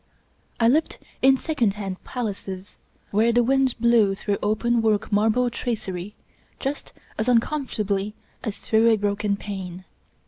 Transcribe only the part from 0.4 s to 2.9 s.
I lived in second hand palaces